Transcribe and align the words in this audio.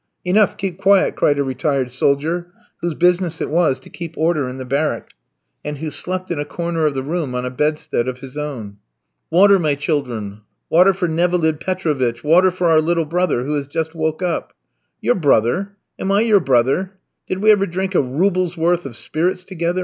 "Enough, 0.25 0.57
keep 0.57 0.79
quiet," 0.79 1.15
cried 1.15 1.37
a 1.37 1.43
retired 1.43 1.91
soldier, 1.91 2.51
whose 2.79 2.95
business 2.95 3.39
it 3.39 3.51
was 3.51 3.79
to 3.79 3.87
keep 3.87 4.15
order 4.17 4.49
in 4.49 4.57
the 4.57 4.65
barrack, 4.65 5.11
and 5.63 5.77
who 5.77 5.91
slept 5.91 6.31
in 6.31 6.39
a 6.39 6.43
corner 6.43 6.87
of 6.87 6.95
the 6.95 7.03
room 7.03 7.35
on 7.35 7.45
a 7.45 7.51
bedstead 7.51 8.07
of 8.07 8.17
his 8.19 8.35
own. 8.35 8.77
"Water, 9.29 9.59
my 9.59 9.75
children, 9.75 10.41
water 10.71 10.91
for 10.91 11.07
Nevalid 11.07 11.59
Petrovitch, 11.59 12.23
water 12.23 12.49
for 12.49 12.65
our 12.65 12.81
little 12.81 13.05
brother, 13.05 13.43
who 13.45 13.53
has 13.53 13.67
just 13.67 13.93
woke 13.93 14.23
up." 14.23 14.53
"Your 15.01 15.13
brother! 15.13 15.77
Am 15.99 16.11
I 16.11 16.21
your 16.21 16.39
brother? 16.39 16.93
Did 17.27 17.37
we 17.37 17.51
ever 17.51 17.67
drink 17.67 17.93
a 17.93 18.01
roublesworth 18.01 18.85
of 18.87 18.95
spirits 18.97 19.43
together?" 19.43 19.79